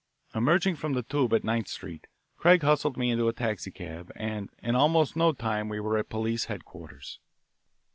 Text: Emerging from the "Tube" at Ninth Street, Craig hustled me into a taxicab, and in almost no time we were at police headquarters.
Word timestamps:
Emerging 0.33 0.75
from 0.75 0.93
the 0.93 1.03
"Tube" 1.03 1.31
at 1.31 1.43
Ninth 1.43 1.67
Street, 1.67 2.07
Craig 2.35 2.63
hustled 2.63 2.97
me 2.97 3.11
into 3.11 3.27
a 3.27 3.33
taxicab, 3.33 4.11
and 4.15 4.49
in 4.57 4.73
almost 4.75 5.15
no 5.15 5.31
time 5.31 5.69
we 5.69 5.79
were 5.79 5.95
at 5.95 6.09
police 6.09 6.45
headquarters. 6.45 7.19